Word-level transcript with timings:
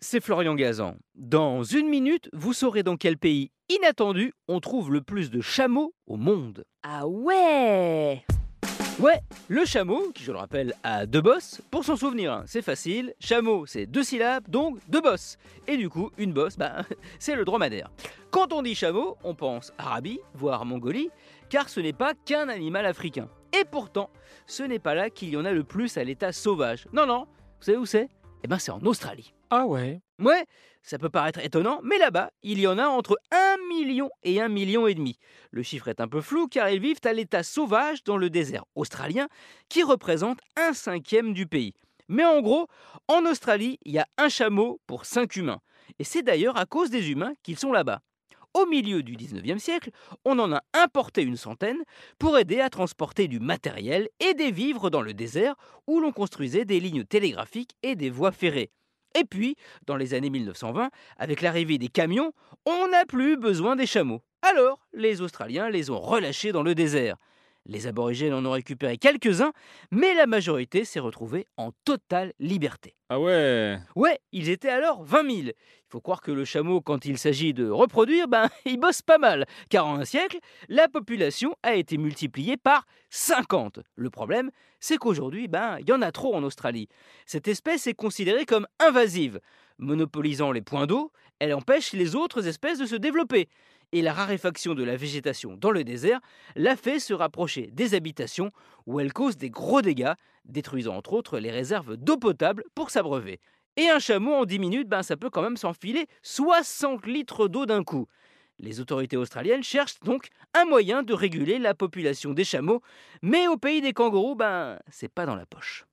c'est 0.00 0.20
Florian 0.20 0.54
Gazan. 0.54 0.96
Dans 1.14 1.62
une 1.62 1.88
minute, 1.88 2.28
vous 2.32 2.52
saurez 2.52 2.82
dans 2.82 2.96
quel 2.96 3.18
pays 3.18 3.50
inattendu 3.68 4.32
on 4.46 4.60
trouve 4.60 4.92
le 4.92 5.00
plus 5.00 5.30
de 5.30 5.40
chameaux 5.40 5.94
au 6.06 6.16
monde. 6.16 6.64
Ah 6.82 7.06
ouais 7.06 8.24
Ouais, 9.00 9.20
le 9.46 9.64
chameau, 9.64 10.10
qui 10.12 10.24
je 10.24 10.32
le 10.32 10.38
rappelle 10.38 10.74
a 10.82 11.06
deux 11.06 11.20
bosses, 11.20 11.60
pour 11.70 11.84
s'en 11.84 11.94
souvenir, 11.94 12.32
hein, 12.32 12.44
c'est 12.46 12.62
facile, 12.62 13.14
chameau 13.20 13.64
c'est 13.64 13.86
deux 13.86 14.02
syllabes, 14.02 14.48
donc 14.48 14.78
deux 14.88 15.00
bosses. 15.00 15.36
Et 15.68 15.76
du 15.76 15.88
coup, 15.88 16.10
une 16.18 16.32
bosse, 16.32 16.56
bah, 16.56 16.82
c'est 17.20 17.36
le 17.36 17.44
dromadaire. 17.44 17.90
Quand 18.30 18.52
on 18.52 18.62
dit 18.62 18.74
chameau, 18.74 19.16
on 19.22 19.34
pense 19.34 19.72
Arabie, 19.78 20.18
voire 20.34 20.64
Mongolie, 20.64 21.10
car 21.48 21.68
ce 21.68 21.78
n'est 21.80 21.92
pas 21.92 22.14
qu'un 22.24 22.48
animal 22.48 22.86
africain. 22.86 23.28
Et 23.58 23.64
pourtant, 23.64 24.10
ce 24.46 24.64
n'est 24.64 24.80
pas 24.80 24.94
là 24.94 25.10
qu'il 25.10 25.30
y 25.30 25.36
en 25.36 25.44
a 25.44 25.52
le 25.52 25.64
plus 25.64 25.96
à 25.96 26.04
l'état 26.04 26.32
sauvage. 26.32 26.86
Non, 26.92 27.06
non, 27.06 27.26
vous 27.60 27.64
savez 27.64 27.78
où 27.78 27.86
c'est? 27.86 28.08
Eh 28.42 28.48
ben 28.48 28.58
c'est 28.58 28.72
en 28.72 28.80
Australie. 28.80 29.32
Ah 29.50 29.66
ouais 29.66 30.00
Ouais, 30.18 30.44
ça 30.82 30.98
peut 30.98 31.08
paraître 31.08 31.38
étonnant, 31.38 31.80
mais 31.82 31.96
là-bas, 31.96 32.30
il 32.42 32.58
y 32.60 32.66
en 32.66 32.76
a 32.78 32.86
entre 32.86 33.18
1 33.30 33.56
million 33.68 34.10
et 34.22 34.40
1 34.40 34.48
million 34.48 34.86
et 34.86 34.94
demi. 34.94 35.18
Le 35.50 35.62
chiffre 35.62 35.88
est 35.88 36.00
un 36.00 36.08
peu 36.08 36.20
flou 36.20 36.48
car 36.48 36.68
ils 36.68 36.80
vivent 36.80 37.00
à 37.04 37.12
l'état 37.12 37.42
sauvage 37.42 38.04
dans 38.04 38.16
le 38.16 38.28
désert 38.28 38.64
australien 38.74 39.28
qui 39.68 39.82
représente 39.82 40.40
un 40.56 40.72
cinquième 40.72 41.32
du 41.32 41.46
pays. 41.46 41.72
Mais 42.08 42.24
en 42.24 42.40
gros, 42.40 42.66
en 43.06 43.24
Australie, 43.24 43.78
il 43.84 43.92
y 43.92 43.98
a 43.98 44.06
un 44.18 44.28
chameau 44.28 44.80
pour 44.86 45.06
5 45.06 45.36
humains. 45.36 45.60
Et 45.98 46.04
c'est 46.04 46.22
d'ailleurs 46.22 46.58
à 46.58 46.66
cause 46.66 46.90
des 46.90 47.10
humains 47.10 47.32
qu'ils 47.42 47.58
sont 47.58 47.72
là-bas. 47.72 48.00
Au 48.54 48.66
milieu 48.66 49.02
du 49.02 49.16
19e 49.16 49.58
siècle, 49.58 49.90
on 50.24 50.38
en 50.38 50.52
a 50.52 50.62
importé 50.74 51.22
une 51.22 51.36
centaine 51.36 51.82
pour 52.18 52.38
aider 52.38 52.60
à 52.60 52.70
transporter 52.70 53.28
du 53.28 53.40
matériel 53.40 54.08
et 54.20 54.34
des 54.34 54.50
vivres 54.50 54.90
dans 54.90 55.02
le 55.02 55.14
désert 55.14 55.54
où 55.86 56.00
l'on 56.00 56.12
construisait 56.12 56.64
des 56.64 56.80
lignes 56.80 57.04
télégraphiques 57.04 57.76
et 57.82 57.94
des 57.94 58.10
voies 58.10 58.32
ferrées. 58.32 58.72
Et 59.18 59.24
puis, 59.24 59.56
dans 59.86 59.96
les 59.96 60.14
années 60.14 60.30
1920, 60.30 60.90
avec 61.16 61.42
l'arrivée 61.42 61.78
des 61.78 61.88
camions, 61.88 62.32
on 62.66 62.88
n'a 62.88 63.04
plus 63.04 63.36
besoin 63.36 63.74
des 63.74 63.86
chameaux. 63.86 64.22
Alors, 64.42 64.78
les 64.92 65.20
Australiens 65.20 65.70
les 65.70 65.90
ont 65.90 65.98
relâchés 65.98 66.52
dans 66.52 66.62
le 66.62 66.74
désert. 66.76 67.16
Les 67.68 67.86
aborigènes 67.86 68.32
en 68.32 68.46
ont 68.46 68.52
récupéré 68.52 68.96
quelques-uns, 68.96 69.52
mais 69.90 70.14
la 70.14 70.26
majorité 70.26 70.86
s'est 70.86 71.00
retrouvée 71.00 71.46
en 71.58 71.72
totale 71.84 72.32
liberté. 72.38 72.94
Ah 73.10 73.20
ouais 73.20 73.78
Ouais, 73.94 74.18
ils 74.32 74.48
étaient 74.48 74.70
alors 74.70 75.04
20 75.04 75.22
000. 75.22 75.36
Il 75.48 75.52
faut 75.90 76.00
croire 76.00 76.22
que 76.22 76.32
le 76.32 76.46
chameau, 76.46 76.80
quand 76.80 77.04
il 77.04 77.18
s'agit 77.18 77.52
de 77.52 77.68
reproduire, 77.68 78.26
ben, 78.26 78.48
il 78.64 78.80
bosse 78.80 79.02
pas 79.02 79.18
mal, 79.18 79.44
car 79.68 79.86
en 79.86 79.96
un 80.00 80.06
siècle, 80.06 80.38
la 80.70 80.88
population 80.88 81.54
a 81.62 81.74
été 81.74 81.98
multipliée 81.98 82.56
par 82.56 82.86
50. 83.10 83.80
Le 83.96 84.08
problème, 84.08 84.50
c'est 84.80 84.96
qu'aujourd'hui, 84.96 85.46
ben, 85.46 85.76
il 85.80 85.88
y 85.88 85.92
en 85.92 86.00
a 86.00 86.10
trop 86.10 86.34
en 86.34 86.42
Australie. 86.44 86.88
Cette 87.26 87.48
espèce 87.48 87.86
est 87.86 87.94
considérée 87.94 88.46
comme 88.46 88.66
invasive. 88.78 89.40
Monopolisant 89.78 90.52
les 90.52 90.62
points 90.62 90.86
d'eau, 90.86 91.12
elle 91.38 91.54
empêche 91.54 91.92
les 91.92 92.16
autres 92.16 92.46
espèces 92.46 92.78
de 92.78 92.86
se 92.86 92.96
développer 92.96 93.48
et 93.92 94.02
la 94.02 94.12
raréfaction 94.12 94.74
de 94.74 94.84
la 94.84 94.96
végétation 94.96 95.56
dans 95.56 95.70
le 95.70 95.84
désert 95.84 96.20
l'a 96.56 96.76
fait 96.76 96.98
se 96.98 97.14
rapprocher 97.14 97.70
des 97.72 97.94
habitations 97.94 98.52
où 98.86 99.00
elle 99.00 99.12
cause 99.12 99.36
des 99.36 99.50
gros 99.50 99.82
dégâts, 99.82 100.12
détruisant 100.44 100.96
entre 100.96 101.12
autres 101.12 101.38
les 101.38 101.50
réserves 101.50 101.96
d'eau 101.96 102.16
potable 102.16 102.64
pour 102.74 102.90
s'abreuver. 102.90 103.40
Et 103.76 103.88
un 103.88 103.98
chameau 103.98 104.34
en 104.34 104.44
10 104.44 104.58
minutes, 104.58 104.88
ben, 104.88 105.02
ça 105.02 105.16
peut 105.16 105.30
quand 105.30 105.42
même 105.42 105.56
s'enfiler 105.56 106.06
60 106.22 107.06
litres 107.06 107.48
d'eau 107.48 107.64
d'un 107.64 107.84
coup. 107.84 108.08
Les 108.58 108.80
autorités 108.80 109.16
australiennes 109.16 109.62
cherchent 109.62 110.00
donc 110.00 110.28
un 110.52 110.64
moyen 110.64 111.04
de 111.04 111.14
réguler 111.14 111.60
la 111.60 111.74
population 111.74 112.32
des 112.32 112.44
chameaux, 112.44 112.82
mais 113.22 113.46
au 113.46 113.56
pays 113.56 113.80
des 113.80 113.92
kangourous, 113.92 114.34
ben, 114.34 114.80
c'est 114.90 115.12
pas 115.12 115.26
dans 115.26 115.36
la 115.36 115.46
poche. 115.46 115.86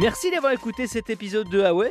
Merci 0.00 0.30
d'avoir 0.30 0.52
écouté 0.52 0.86
cet 0.86 1.08
épisode 1.08 1.48
de 1.48 1.60
Huawei 1.60 1.90